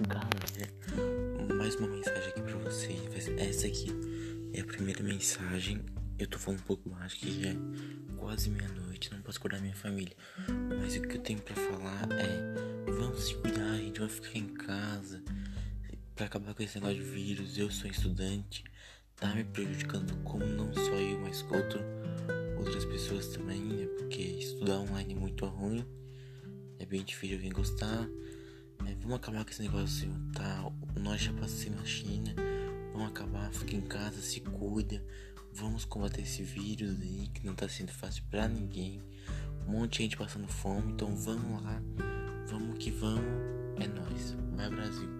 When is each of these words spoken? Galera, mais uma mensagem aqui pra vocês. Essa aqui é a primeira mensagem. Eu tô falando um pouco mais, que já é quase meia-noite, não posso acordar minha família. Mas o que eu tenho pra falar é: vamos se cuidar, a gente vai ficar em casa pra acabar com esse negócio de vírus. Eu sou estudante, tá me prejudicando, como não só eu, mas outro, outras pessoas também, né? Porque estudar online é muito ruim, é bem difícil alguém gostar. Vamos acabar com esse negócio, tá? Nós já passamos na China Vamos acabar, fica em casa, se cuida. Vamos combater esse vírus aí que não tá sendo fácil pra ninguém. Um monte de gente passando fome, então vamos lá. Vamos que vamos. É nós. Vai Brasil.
Galera, 0.00 1.54
mais 1.56 1.74
uma 1.74 1.88
mensagem 1.88 2.28
aqui 2.28 2.40
pra 2.40 2.56
vocês. 2.58 3.28
Essa 3.36 3.66
aqui 3.66 3.88
é 4.54 4.60
a 4.60 4.64
primeira 4.64 5.02
mensagem. 5.02 5.84
Eu 6.16 6.28
tô 6.28 6.38
falando 6.38 6.60
um 6.60 6.62
pouco 6.62 6.88
mais, 6.88 7.14
que 7.14 7.42
já 7.42 7.48
é 7.48 7.56
quase 8.16 8.48
meia-noite, 8.48 9.12
não 9.12 9.20
posso 9.22 9.38
acordar 9.38 9.60
minha 9.60 9.74
família. 9.74 10.16
Mas 10.78 10.94
o 10.94 11.02
que 11.02 11.16
eu 11.16 11.20
tenho 11.20 11.40
pra 11.40 11.56
falar 11.56 12.06
é: 12.12 12.92
vamos 12.92 13.24
se 13.24 13.34
cuidar, 13.34 13.72
a 13.72 13.76
gente 13.78 13.98
vai 13.98 14.08
ficar 14.08 14.38
em 14.38 14.46
casa 14.54 15.20
pra 16.14 16.26
acabar 16.26 16.54
com 16.54 16.62
esse 16.62 16.76
negócio 16.76 17.02
de 17.02 17.10
vírus. 17.10 17.58
Eu 17.58 17.68
sou 17.68 17.90
estudante, 17.90 18.62
tá 19.16 19.34
me 19.34 19.42
prejudicando, 19.42 20.16
como 20.22 20.46
não 20.46 20.72
só 20.74 20.94
eu, 20.94 21.18
mas 21.18 21.42
outro, 21.42 21.80
outras 22.56 22.84
pessoas 22.84 23.26
também, 23.28 23.60
né? 23.60 23.86
Porque 23.98 24.22
estudar 24.22 24.78
online 24.78 25.12
é 25.12 25.16
muito 25.16 25.44
ruim, 25.44 25.84
é 26.78 26.86
bem 26.86 27.02
difícil 27.02 27.34
alguém 27.34 27.50
gostar. 27.50 28.08
Vamos 29.08 29.22
acabar 29.22 29.42
com 29.42 29.50
esse 29.50 29.62
negócio, 29.62 30.14
tá? 30.34 30.70
Nós 31.00 31.22
já 31.22 31.32
passamos 31.32 31.78
na 31.78 31.86
China 31.86 32.34
Vamos 32.92 33.08
acabar, 33.08 33.50
fica 33.54 33.74
em 33.74 33.80
casa, 33.80 34.20
se 34.20 34.40
cuida. 34.40 35.02
Vamos 35.54 35.86
combater 35.86 36.20
esse 36.20 36.42
vírus 36.42 37.00
aí 37.00 37.30
que 37.32 37.46
não 37.46 37.54
tá 37.54 37.66
sendo 37.70 37.90
fácil 37.90 38.22
pra 38.30 38.46
ninguém. 38.46 39.02
Um 39.66 39.72
monte 39.72 39.96
de 39.96 40.02
gente 40.02 40.16
passando 40.18 40.46
fome, 40.46 40.92
então 40.92 41.16
vamos 41.16 41.62
lá. 41.62 41.80
Vamos 42.48 42.76
que 42.76 42.90
vamos. 42.90 43.24
É 43.80 43.86
nós. 43.86 44.36
Vai 44.54 44.68
Brasil. 44.68 45.17